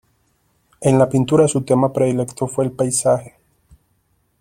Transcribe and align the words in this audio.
En 0.81 0.97
la 0.97 1.07
pintura 1.09 1.47
su 1.47 1.61
tema 1.61 1.93
predilecto 1.93 2.47
fue 2.47 2.65
el 2.65 2.71
paisaje. 2.71 3.35